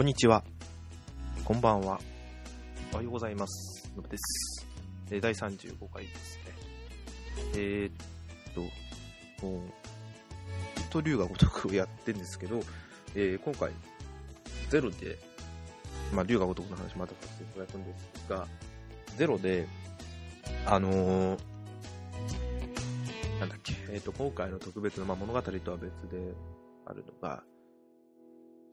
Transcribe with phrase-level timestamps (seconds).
[0.00, 0.42] こんにちは。
[1.44, 2.00] こんばんは。
[2.94, 3.92] おはようございます。
[3.94, 4.66] のぶです。
[5.10, 6.42] え第35回ですね。
[7.54, 8.62] えー、っと、
[9.46, 9.60] もう、
[10.80, 12.62] ずっと龍が如くをやってんですけど、
[13.14, 13.72] えー今回、
[14.70, 15.18] ゼロで、
[16.14, 17.94] まあ、龍が如くの話またさせていただくんで
[18.24, 18.46] すが、
[19.18, 19.68] ゼロで、
[20.64, 21.38] あのー
[23.38, 26.32] なんだっけ、えーっと、今回の特別の、まあ、物語とは別で
[26.86, 27.42] あるのが、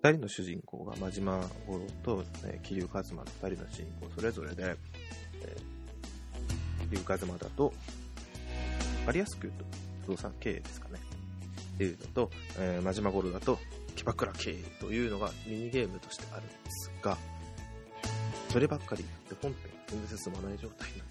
[0.04, 4.76] 二人の主人公が真島五郎と、えー、桐生一馬の二人の主人公それぞれで、
[5.44, 7.72] えー、桐生一馬だと、わ
[9.08, 9.66] かりやすく言うと
[10.06, 11.00] 不動産経営ですかね。
[11.76, 13.60] っていうのと、えー、真島五郎だと
[13.96, 17.18] キバクラ経営というのがミニゲームとしてあるんですが、
[18.50, 21.08] そればっかりやって本編全然進まない状態になる。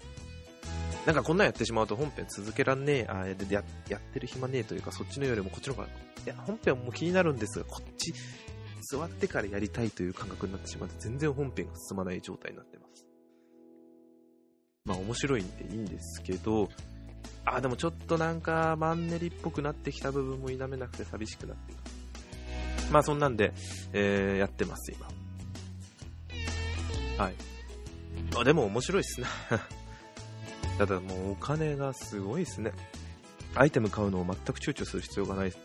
[1.05, 5.91] なんかこんなんやってしまうと本編続けらんねえ、あでややってる暇ねえというか、そっちのよりもこっちの方が、い
[6.25, 8.13] や、本編も気になるんですが、こっち
[8.89, 13.05] 座ってからやりたいという感覚になってしまって、全然本編が進まない状態になってます。
[14.85, 16.69] まあ面白いんでいいんですけど、
[17.45, 21.79] あ、でもちょっとなんかマンネリっぽくなってきた部分も否めなくて寂しくなってま
[22.85, 22.91] す。
[22.91, 23.53] まあそんなんで、
[23.93, 25.07] えー、やってます、今。
[27.23, 27.35] はい。
[28.35, 29.27] あ、でも面白いっすね。
[30.77, 32.71] ただもうお金がすごいですね。
[33.55, 35.55] アイテム買うのを全く躊躇する必要がないく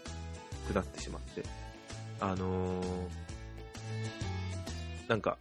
[0.75, 1.62] なってしまって。
[2.25, 2.85] あのー、
[5.09, 5.39] なんか、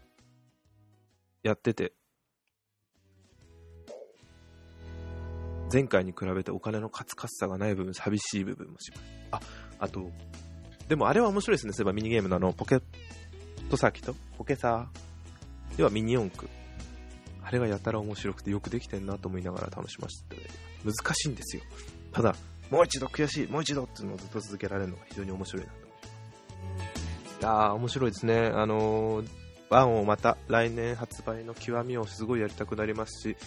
[1.43, 1.93] やってて、
[5.71, 9.03] 前回に比べてお金のカツカツさがない部分、寂しい部分もします。
[9.29, 9.39] あ、
[9.77, 10.09] あと、
[10.87, 11.73] でもあれは面白いですね。
[11.73, 12.83] そういえばミニゲームのあの、ポケッ
[13.69, 14.15] トサーキット？
[14.35, 15.77] ポケサー？
[15.77, 16.49] ではミニ四駆。
[17.43, 20.49] あれがやたら面白くてよくできてんなと思いながら楽しませて
[20.83, 21.63] 難しいんですよ。
[22.11, 22.35] ただ、
[22.71, 25.71] もう一度悔しい、もう一度っていうのをずっと続けられるのが非常に面白いな
[27.41, 27.65] と思います。
[27.65, 28.51] いやー、面白いですね。
[28.53, 29.27] あのー、
[29.69, 33.37] 1をまた来年発売の極みをすごいやりたくなりますし、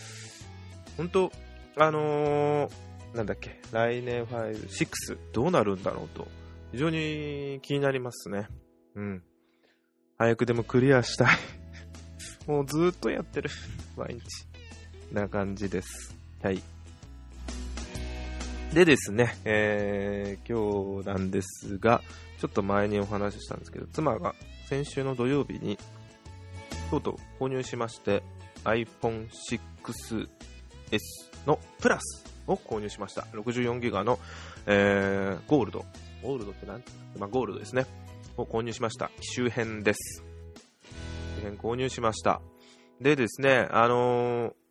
[0.96, 1.32] 本当
[1.76, 6.26] あのー、なんだっけ、来年5、6、どうなるんだろうと、
[6.72, 8.48] 非常に気になりますね。
[8.96, 9.22] うん。
[10.18, 11.36] 早くでもクリアしたい。
[12.46, 13.50] もうずっとやってる。
[13.96, 14.22] 毎日。
[15.12, 16.16] な感じです。
[16.42, 16.62] はい。
[18.72, 22.02] でですね、えー、今日なんですが、
[22.44, 24.34] ちょっと前にお話ししたんですけど、妻が
[24.68, 25.78] 先週の土曜日に、
[26.90, 28.22] とうとう購入しまして、
[28.64, 30.28] iPhone 6S
[31.46, 33.22] のプラスを購入しました。
[33.32, 34.18] 64ギガの、
[34.66, 35.86] えー、ゴールド。
[36.22, 36.82] ゴールドって何
[37.18, 37.86] まあ、ゴールドですね。
[38.36, 39.10] を購入しました。
[39.22, 40.22] 機種編です。
[41.36, 42.42] 機種編購入しました。
[43.00, 44.63] でですね、あのー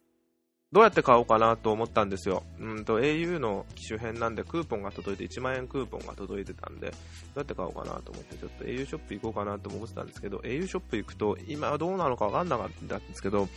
[0.74, 2.42] どうやって買おうかなと思ったんですよ。
[2.60, 6.96] うんと、au の機種編なんでクーポンが届いて、1万円クーポンが届いてたんで、ど
[7.36, 13.48] うやって買おうかなと思って、ちょっと au ショップ行こうかなと思ってたんですけど、au ショップ行くと、今はどうなのかわかんなかったんですけど、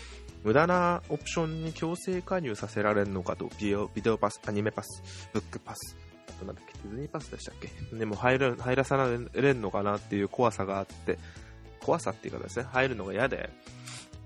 [0.45, 5.03] 無駄なオプションに強制加入させられるのかと、ビデオビデオパス、アニメパス、
[5.33, 5.97] ブックパス、
[6.29, 7.71] あとなんだっけ、ディズニーパスでしたっけ？
[7.97, 8.99] でも入る入らさ
[9.33, 11.19] れんのかなっていう怖さがあって、
[11.81, 13.49] 怖さっていうかですね、入るのが嫌で、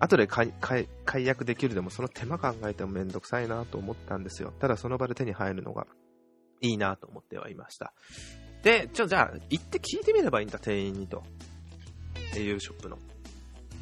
[0.00, 4.52] 後で解解解約できるでもその手間考えてもめんどくさいなと思ったんですよ。
[4.58, 5.86] ただその場で手に入るのが
[6.60, 7.92] いいなと思ってはいました。
[8.62, 11.22] で、ちょ、じゃあ、行って聞いてみればいいんだ、店員にと。
[12.34, 12.98] au ショップの。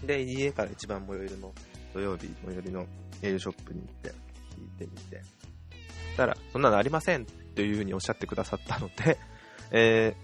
[0.04, 1.52] で、家から一番最寄りの、
[1.92, 2.86] 土曜日最寄りの
[3.22, 4.12] au ショップに行って、聞
[4.64, 5.22] いてみて。
[6.16, 9.18] たら、そんなのありませんというふうにおっしゃってくださったので、
[9.72, 10.14] え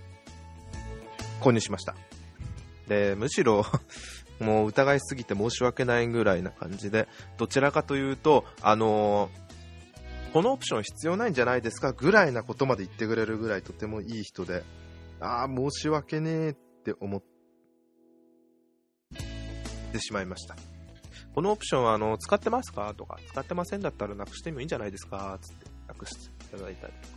[1.40, 1.96] ー、購入しました。
[2.88, 3.64] で、むしろ、
[4.40, 7.08] もう疑いすぎて申し訳ないぐらいな感じで、
[7.38, 9.44] どちらかというと、あのー
[10.34, 14.64] このオプション必要ないんじゃないですかぐらいなことまで言ってくれるぐらいとてもいい人で、
[15.20, 17.22] ああ、申し訳ねえって思っ
[19.92, 20.56] てしまいました。
[21.36, 22.92] このオプションはあの使ってますか？
[22.96, 25.38] とか、使ってませんだったらなくしてもいいんじゃないですか？
[25.40, 27.14] つって、なくしていただいたりとか。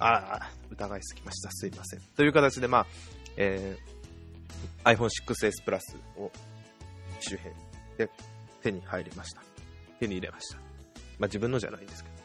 [0.00, 1.50] ああ、疑いすぎました。
[1.52, 2.00] すいません。
[2.16, 2.86] という形で、まあ、
[3.36, 3.95] えー、
[4.84, 6.30] iPhone 6S プラスを
[7.20, 7.54] 周辺
[7.98, 8.10] で
[8.62, 9.42] 手に入りました。
[9.98, 10.56] 手に入れました。
[11.18, 12.16] まあ自分のじゃないんですけど。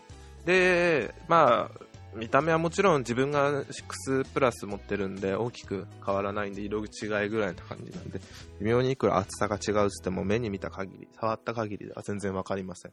[0.45, 1.81] で、まあ、
[2.13, 8.19] 見た目はもちろん自分が6プラス持ってるんで大きく変わらないんで色違いぐらいな感じなんで
[8.59, 12.91] 微妙にいくら厚さが違うっつっても目に見た限り触った限りでは全然わかりません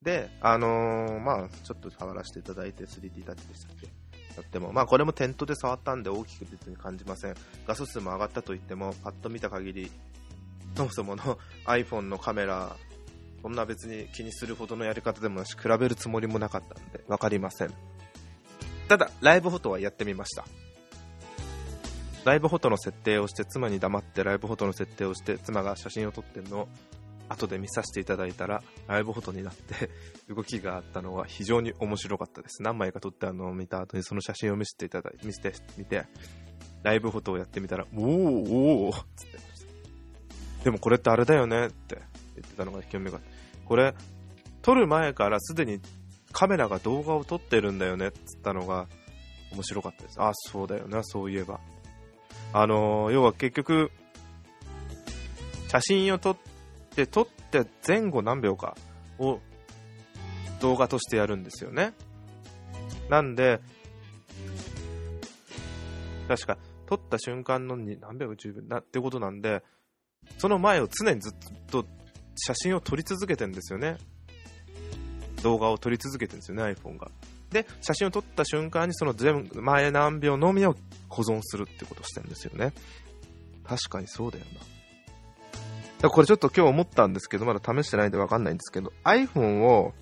[0.00, 3.88] であのーまあちょっと触らせていただいて 3D タッチでしたっけ
[4.36, 7.34] やってもまあこれもテントで触ったんで大きく別に感じません
[7.66, 9.90] 画素数も上がったと言ってもパッと見た限り
[10.76, 12.76] そもそもの iPhone のカメラ
[13.42, 17.74] そんな別に気にするほどのやり方でもなし比べるつもりもなかったんで分かりません
[18.92, 20.44] ただ、ライブフォトはやってみました。
[22.24, 26.68] ライブフォトの設定をして妻に黙ってライブフォトの設定をして妻が写真を撮ってるのを
[27.32, 29.90] 後で見させていただいたらライブフォトになって
[30.32, 32.62] 動きがあったのは非常に面白かったです。
[32.62, 36.04] 何枚か撮ってあのを見た後にその写真を見せていただいて見せてみて
[36.82, 39.42] ライブフォトをやってみたらおーおーっつって。
[40.64, 41.96] でもこれってあれだよねって
[42.36, 43.20] 言ってたのが興味が
[43.64, 43.94] これ
[44.62, 45.80] 撮る前からすでに
[46.30, 48.86] カメラが動画を撮ってるんだよねって言ったのが
[49.52, 50.20] 面白かったです。
[50.20, 51.60] あそうだよなそういえば。
[52.54, 53.90] あのー、要は結局、
[55.68, 56.51] 写真を撮って、
[56.96, 58.76] で撮って前後何秒か
[59.18, 59.40] を
[60.60, 61.92] 動画としてやるんですよね。
[63.08, 63.60] なんで、
[66.28, 69.62] 確か、撮った瞬間のに何秒10秒なってことなんで、
[70.38, 71.34] その前を常にずっ
[71.70, 71.84] と
[72.36, 73.98] 写真を撮り続けてるんですよね。
[75.42, 77.10] 動画を撮り続けてるんですよね、iPhone が。
[77.50, 79.14] で、写真を撮った瞬間にその
[79.54, 80.76] 前何秒のみを
[81.08, 82.72] 保存するってことしてるんですよね。
[83.64, 84.81] 確かにそうだよな。
[86.02, 89.94] だこれちょっと今日思ったんですけど、まだ試してないんでわかんないんですけど、iPhone を、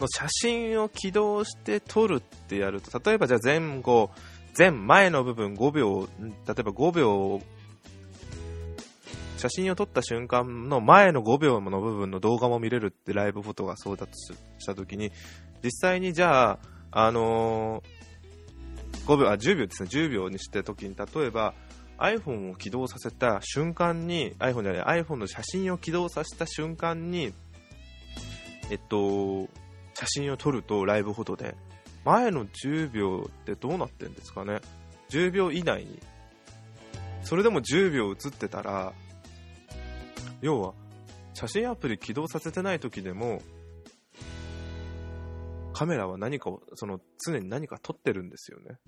[0.00, 4.10] の写真を起動して撮るってやると、例えばじゃあ前後、
[4.58, 7.40] 前前の部分5秒、例えば5秒、
[9.36, 14.12] 写真を撮った瞬間の前の5秒の部分の動画も見れるってライブフォトがそうだと
[14.58, 15.12] したときに、
[15.62, 16.58] 実際にじゃあ、
[16.90, 21.54] あのー、5秒、あ、10秒ですね、10秒にして時に、例えば
[22.00, 27.32] iPhone を起動させた瞬間に、iPhone じゃない、iPhone の写真を起動させた瞬間に、
[28.70, 29.48] えっと、
[29.94, 31.54] 写真を撮るとライブフォトで、
[32.04, 34.60] 前の10秒ってどうなってんですかね
[35.10, 36.00] ?10 秒以内に。
[37.22, 38.94] それでも10秒映ってたら、
[40.40, 40.72] 要は、
[41.34, 43.42] 写真アプリ起動させてない時でも、
[45.74, 48.78] カメラは何かを、その常に何か撮ってるんですよね。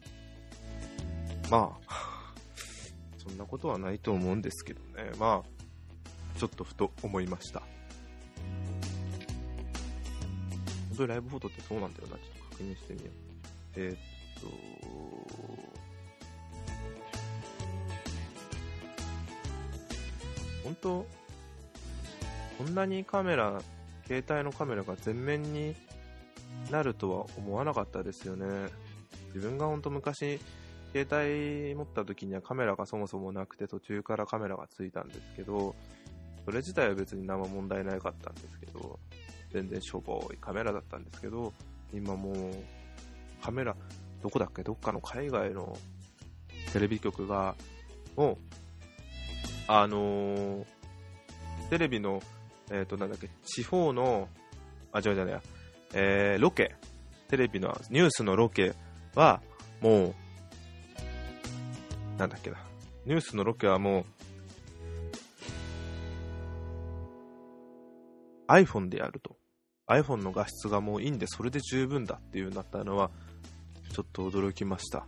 [1.51, 2.12] まあ、
[3.23, 5.13] そんなことはないと思うんですけどね。
[5.19, 7.61] まあ、ちょっとふと思いました。
[10.89, 12.17] 本当にライブフォトってそうなんだよな。
[12.17, 13.11] ちょっと確認してみよう。
[13.77, 13.97] えー、っ
[14.41, 14.49] と、
[20.65, 21.07] 本当
[22.59, 23.63] こんなにカメラ、
[24.07, 25.75] 携帯のカメラが全面に
[26.71, 28.47] なるとは思わなかったですよね。
[29.35, 30.41] 自分が本当昔、
[30.95, 35.75] 携帯持った時にはカメラがそもそもなくて途中からカメラがついたんですけど、
[36.45, 38.99] それ自体は別に何も問題なかったんですけど、
[39.51, 41.53] 全然しょぼいカメラだったんですけど、
[41.93, 42.35] 今もう
[43.43, 43.75] カメラ、
[44.23, 44.63] どこだっけ？
[44.63, 45.77] どっかの海外の
[46.73, 47.55] テレビ局が、
[48.17, 48.37] もう、
[49.69, 50.65] あのー、
[51.71, 52.23] テレビの、
[52.71, 54.29] えっ、ー、と、なんだっけ、地方の、
[54.93, 55.41] あ、違う違う違う、
[55.95, 56.75] えー、ロケ、
[57.29, 58.75] テレビのニュースのロケ
[59.15, 59.41] は、
[59.81, 60.15] もう、
[62.23, 62.57] なんだっけな、
[63.05, 64.05] ニュースのロケはもう、
[68.47, 69.37] iPhone でやると。
[69.89, 73.11] iPhone の画質がもういいんで、それで十分だっていうなったのは、
[73.93, 75.05] ちょっと驚きました。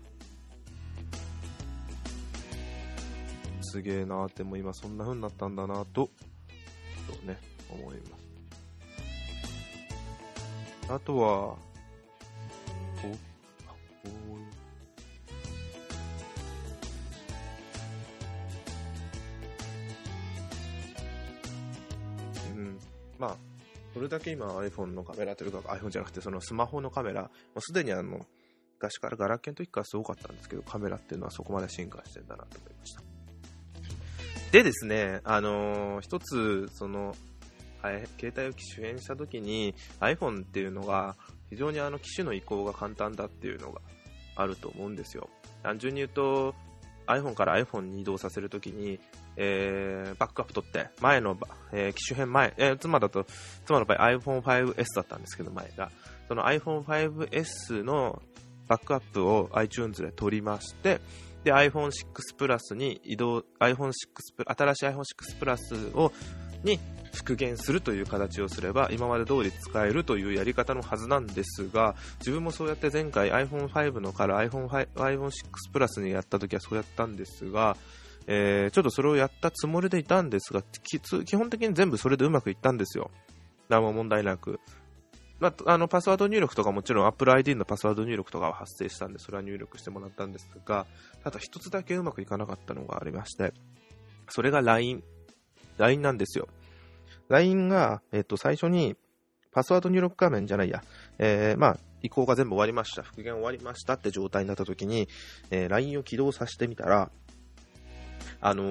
[3.63, 6.11] すげえなーって、もう今そんな風になったんだなと、
[7.07, 7.39] とね、
[7.71, 8.19] 思いま
[10.89, 10.93] す。
[10.93, 11.57] あとは、
[23.95, 28.27] それだけ今 iPhone のカメラというか iPhone じゃなくてそのスマホのカメラ、もうすでにあの、
[28.77, 33.03] 昔からガラケーの時からすごかったんですけど、カメラっていうのはそこまで進化してんだなと思いました。
[34.51, 37.15] でですね、あのー、一つ、その、
[38.19, 41.17] 携帯を機種変した時に iPhone っていうのが
[41.51, 43.83] 非常にあの機種の移行が簡単だっていうのが
[44.37, 45.29] あると思うんですよ。
[45.63, 46.55] 単純に言うと
[47.07, 48.99] iPhone から iPhone に移動させるときに、
[49.37, 51.37] えー、バックアップ取って、前の、
[51.73, 53.27] えー、機種変前、えー、妻だと、
[53.67, 55.91] 妻の場合 iPhone5S だったんですけど、前が。
[56.29, 58.23] その iPhone5S の
[58.67, 61.01] バックアップを iTunes で取りまして、
[61.45, 61.91] で、iPhone6
[62.37, 63.93] プラスに移動、iPhone6
[64.57, 66.13] 新しい iPhone6 プラスを、
[66.63, 66.81] に
[67.15, 75.31] 復元するという形をすれば今まで通り使えるというやり方のはずなんですが自分もそうやって前回 iPhone5 のから iPhone5 iPhone6
[75.73, 77.77] プラスにやった時はそうやったんですが、
[78.27, 83.11] えー、ちょっとそれをやったつもりでいたんですが基本的に全部それでうまくいったんですよ。
[83.69, 84.61] 何も問題なく。
[85.41, 90.87] まあ、あのパスワード入力とかもちろん Apple ID のパスワード入力とかは発生したんでそれは入力してもらったんですが
[91.25, 93.53] ただ一つだけうまくいかなかったのがありまして
[94.29, 95.03] それが LINE
[95.79, 96.49] LINE なんですよ。
[97.29, 98.97] LINE が、えっと、最初に、
[99.53, 100.83] パスワード入力画面じゃないや、
[101.19, 105.09] えー、まあ、移行が全部終わりました、復元終わりましたって状態になった時に、
[105.51, 107.11] えー LINE を起動させてみたら、
[108.47, 108.63] あの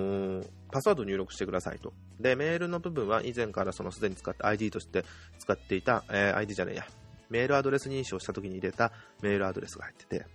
[0.41, 1.93] ーパスワード入力してくださいと。
[2.19, 5.05] で、メールの部分は以前からそのすでに使った ID として
[5.37, 6.87] 使っていた、えー ID じゃねえや、
[7.29, 10.25] メールアドレス認証した時に入れたメールアドレスが入ってて、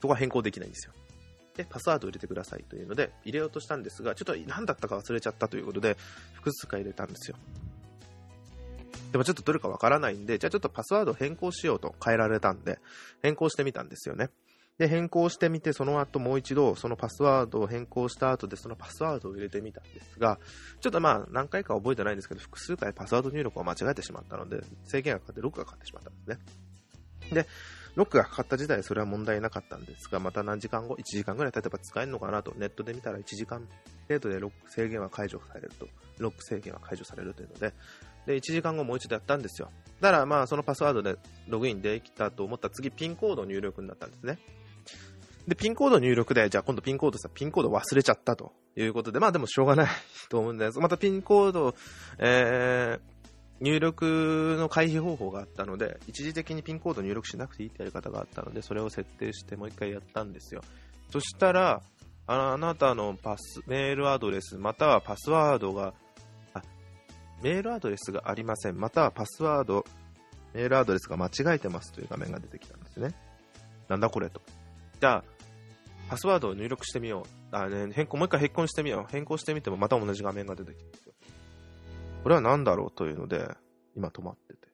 [0.00, 0.92] そこは変更できないんですよ。
[1.56, 5.96] で、パスワードを入れてくださいというので、入れようとしたんですが、ちょっと何だったか忘れちゃったということで、
[6.34, 7.36] 複数回入れたんですよ。
[9.12, 12.78] でもちょっとどれかわからないんで、じゃあちょっとパスワード変更しようと変えられたんで、
[13.22, 14.30] 変更してみたんですよね。
[14.78, 20.38] で、変更してみて、その後もう一度、そのパスワードを変更した後で、そのパスワードを入れてみたんですが、
[20.80, 26.38] ちょっとまあ、何回か覚えてないんですけど、複数回パスワード入力を間違えてしまったので、制限がかかってロックがかかってしまったんですね。
[27.32, 27.46] で、
[27.94, 33.66] ロックがかかった時代、それは問題なかったんですが、また何時間後、1時間ぐらい経てば使えるのかなと、ネットで見たら1時間
[34.08, 37.72] 程度でロック制限は解除されると、ロック制限は解除されるというので、
[38.26, 39.70] で、1時間後もう一度やったんですよ。
[40.00, 41.16] だからまあ、そのパスワードで
[41.48, 44.38] ログインできたと思ったら次、ピンコード入力になったんですね。
[45.46, 49.88] で、ピンコード入力で、じゃあ今度ピンコードさ、ピンコード忘れちゃったということで、まあでもしょうがない
[50.28, 50.78] と思うんです。
[50.80, 51.74] またピンコード、
[52.18, 53.00] えー、
[53.60, 60.62] 入力の回避方法があったので、一時的にピンコード入力しなくていいってやり方があったので、それを設定してもう一回やったんですよ。
[61.10, 61.80] そしたら、
[62.26, 65.94] ああなたのパス、メールアドレス、またはパスワードが、
[66.54, 66.62] あ、
[67.40, 69.84] メールアドレスがありません、またはパスワード、
[70.52, 73.14] メールアドレスが間違えてますという画面が出てきたんですね。
[73.88, 74.42] なんだこれと。
[75.00, 75.24] じゃあ、
[76.08, 77.56] パスワードを入力してみよう。
[77.56, 79.10] あ、ね、変更、もう一回変更してみよう。
[79.10, 81.14] 変更してみてもまた同じ画面が出てきたんですよ。
[82.22, 83.48] これは何だろうというので、
[83.96, 84.66] 今止まってて。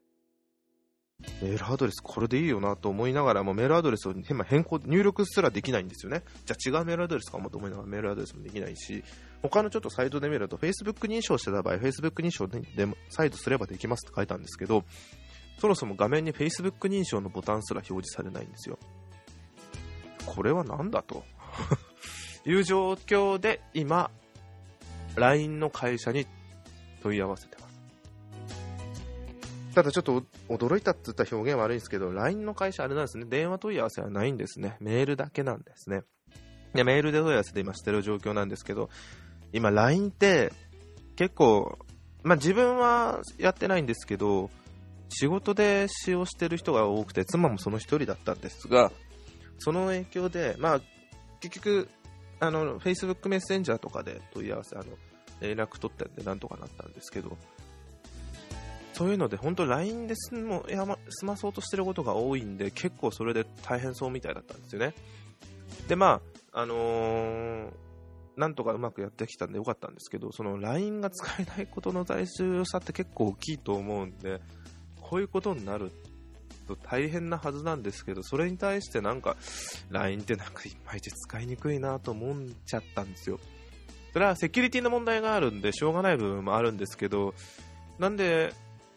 [1.40, 4.14] メールアドレスこれでいいよなと思いながらもメールアドレスを
[4.44, 6.22] 変更、入力すらできないんですよね。
[6.44, 9.04] じゃあ違うメールアドレスかもと思いながらメールアドレスもできないし、
[9.42, 12.62] 他のちょっとサイトで見ると Facebook 認証してた場合、Facebook 認証で
[13.10, 14.84] 再度すればできますって書いたんですけど、
[15.58, 18.78] そもそも画面に Facebook 認証のボタンすら表示されないんですよ。
[20.26, 21.24] これは何だと？
[22.44, 24.10] いう状況で今、
[25.16, 26.26] LINE の会社に
[27.02, 27.72] 問い合わせてます。
[29.74, 34.76] ただちょっと驚いたって言った表現悪いんですけど、LINE の会社あれなんですね、電話問い合わせはないんですね。
[34.80, 36.02] メールだけなんですね。
[36.74, 38.90] いや、メールで問い合わせで今してる状況なんですけど、
[39.52, 40.52] 今 LINE って
[41.16, 41.78] 結構、
[42.22, 44.50] まあ自分はやってないんですけど、
[45.08, 48.92] 仕事で使用してる人が多くて、妻もその一人だったんですが、
[49.62, 50.80] その影響で、まあ
[51.40, 51.88] 結局、
[52.40, 54.84] あの、Facebook メッセンジャーとかで問い合わせ、あの、
[55.40, 57.36] 連絡取ったんでなんとかなったんですけど、
[58.92, 64.94] そういうので、本当 LINE で済もやま済まそうとしてることが多いんで、結構それで大変そうみたいだったんですよね。
[65.88, 66.20] で、ま
[66.52, 67.72] あ、あのー
[68.36, 74.40] なんとかうまくやってきたんでよかったんですけど、その LINE が使えないことの大重さって結構大きいと思うんで、
[75.02, 75.92] こういうことになる
[76.76, 79.36] と大変なはずなんですけど、それに対してなんか
[79.90, 82.36] LINE ってなんかいまいち使いにくいなと思っ
[82.66, 83.38] ちゃったんですよ。
[84.12, 87.34] それはセキュリティの問題があるんでしょうがない部分もあるんですけど、
[87.98, 88.52] なんで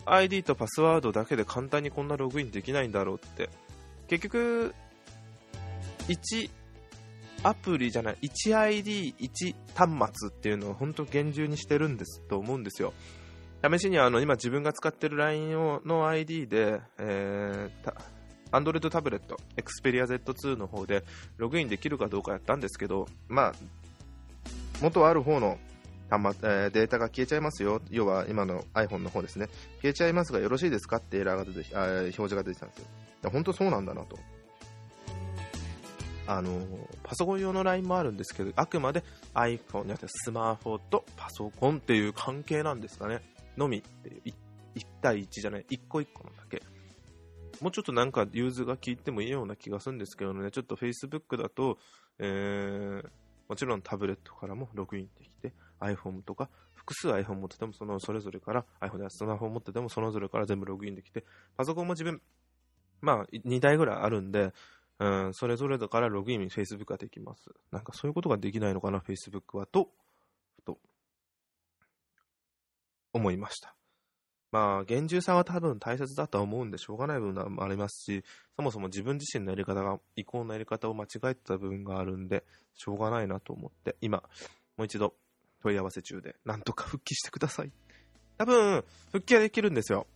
[0.05, 3.49] ID とパスワードだけで簡単にこんなログインできないんだろうって。
[4.07, 4.75] 結局、
[6.07, 6.49] 1
[7.43, 12.93] アプリじゃない、1ID、1端末っていうのを本当厳重にしてるんですと思うんですよ。
[13.63, 17.93] 試しにあの今自分が使ってる LINE をの ID で、えー、
[18.51, 21.03] Android タブレット、Xperia Z2 の方で
[21.37, 23.53] ログインできるかどうかやったんですけど、まあ、
[24.81, 25.57] 元ある方の
[26.09, 27.81] 端末、えーデータが消えちゃいますよ。
[27.89, 29.47] 要は今の iPhone の方ですね。
[29.81, 32.85] 消えちゃいますがよろしいですかってエラーが出てあ表示が出てたんですよ。
[33.31, 34.17] 本当そうなんだなと。
[36.27, 36.59] あの
[37.03, 43.21] パソコン用の LINE もあるんですけど、あくまで iPhone じゃなくてスマホとパソコンっていう関係なんですかね。
[43.57, 44.33] のみっていう、
[44.75, 46.61] 1対1じゃない、1個1個のだけ。
[47.61, 51.77] もうちょっとなんか融通が効いてもいいような気がするんですけどね、ちょっと Facebook だと、
[52.19, 53.09] えー、
[53.47, 61.23] もちろんタブレットからもログインできて、iPhone とか、複数 iPhone 持っててもそのそれぞれから iPhone やスマホ持っててもそれぞれから全部ログインできて、
[61.55, 62.21] パソコンも自分、
[63.01, 64.53] まあ2台ぐらいあるんで、
[64.99, 67.49] うん、それぞれだからログインに Facebook ができます。
[67.71, 69.89] なんかそういうことができないのかな、Facebook はと、
[70.55, 70.79] ふと、
[73.15, 73.75] 思いました。
[74.51, 78.23] まあ、厳重さは多分大切だとは思うんで、しょうがない部分もありますし、
[78.55, 82.43] そもそも自分自身のやり方が、移行のやり方を間違えてた部分があるんで、
[82.73, 84.23] しょうがないなと思って、今、
[84.77, 85.13] もう一度
[85.61, 87.71] 問い合わせ中で、なんとか復帰してください。
[88.37, 90.07] 多分、復帰はできるんですよ。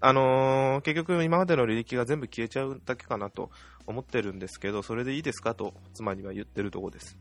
[0.00, 3.50] あのー結局今までの履歴が全部消えちゃうだけかなと
[3.86, 7.16] 思ってるんですけど、それでいいですかと妻には言ってるとこです。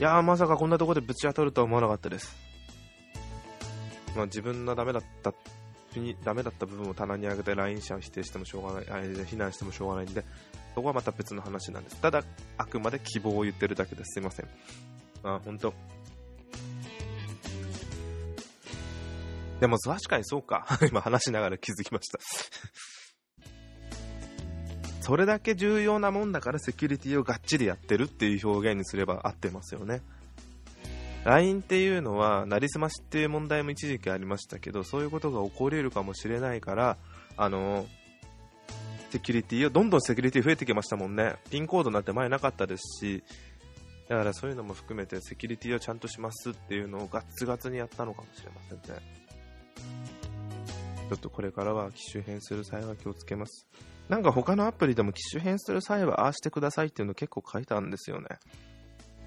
[0.00, 2.53] いやー、まさかこんなとこでぶち当たるとは思わなかったです。
[4.14, 5.32] まあ自分がダメだった
[6.24, 10.24] ダメだった部分を棚に上げて LINE 社を否定してもしょうがない、あ非難してもしょうがないんで、
[10.74, 12.00] そこはまた別の話なんです。
[12.00, 12.24] ただ、
[12.58, 14.14] あくまで希望を言ってるだけです。
[14.14, 14.48] すいません。
[15.22, 15.72] あ、本当
[19.60, 20.66] でも確かにそうか。
[20.90, 22.18] 今話しながら気づきました
[25.00, 30.00] それだけ重要なもんだからセキュリティをがっちりやってるっていう表現にすれば合ってますよね。
[31.24, 36.98] LINE っていうのは、なりすましっていう問題も一時期ありましたけど、そういうことが起こり得るかもしれないから、
[37.36, 37.86] あの、
[39.10, 41.36] セキュリティを、どんどんセキュリティ増えてきましたもんね。
[41.50, 43.22] ピンコードなんて前なかったですし、
[44.08, 49.00] だからそういうのも含めてセキュリティをちゃんとしますっていうのをガッツガツにやったのかもしれませんね。
[51.08, 53.66] ちょっとこれからは機種変する際は気をつけます。
[54.08, 58.26] なんか他のアプリでも機種変する際はああしてくださいっていうの結構書いたんですよね。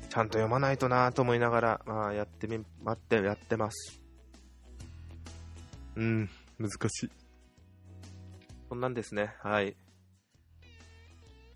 [0.09, 4.01] ちゃんと読まないとなと思いながら、まあ、やってみ、待って、やってます。
[5.95, 7.11] うん、難しい。
[8.69, 9.35] そんなんですね。
[9.41, 9.75] はい。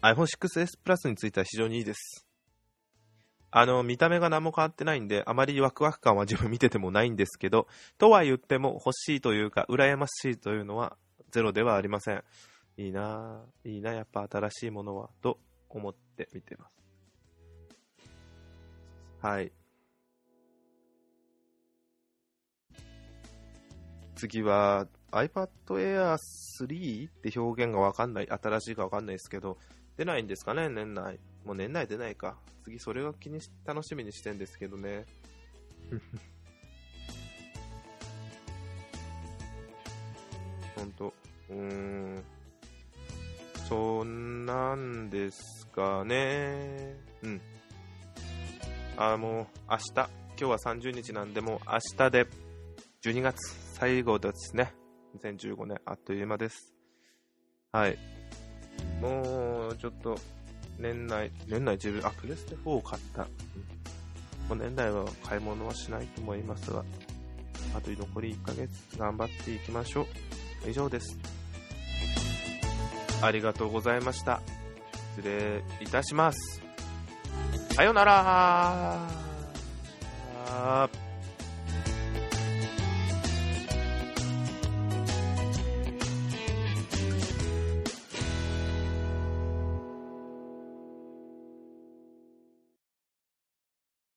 [0.01, 2.25] iPhone 6s Plus については非常にいいです。
[3.51, 7.67] あの、見た目が何も変わってないんで、あまりワクワク感は自分見ててもないんですけど、
[7.97, 10.97] とは言っても欲しいというか、羨ましいというのは
[11.31, 12.23] ゼロではありません。
[12.77, 15.37] いいなぁ、いいな、やっぱ新しいものは、と
[15.69, 16.80] 思って見てます。
[19.21, 19.51] はい。
[24.15, 29.57] 次は iPad Air 3って表現がわかんない、新しいかわかんないですけど、
[29.97, 31.19] 出ないんですかね、年内。
[31.45, 32.37] もう年内出ないか。
[32.63, 35.05] 次それが気にし、楽しみにしてんですけどね。
[40.75, 41.13] ほんと。
[41.49, 42.23] うーん。
[43.67, 46.95] そんなんですかね。
[47.23, 47.41] うん。
[49.01, 52.27] あ、もう明日、今日は30日なんで、もう明日で
[53.03, 53.37] 12月
[53.73, 54.73] 最後ですね。
[55.17, 56.73] 2015年、あっという間です。
[57.71, 57.97] はい。
[59.01, 60.15] もう、ちょっと、
[60.77, 63.23] 年内、年内自分、あ、プレステ4を買った。
[64.47, 66.83] もう年内は買い物はしないと思いますが、
[67.75, 70.01] あと残り1ヶ月頑張っていきましょ
[70.65, 70.69] う。
[70.69, 71.17] 以上です。
[73.21, 74.41] ありがとうございました。
[75.15, 76.60] 失礼いたします。
[77.73, 78.97] さよなら。